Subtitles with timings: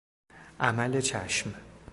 [0.59, 1.53] عمل چشم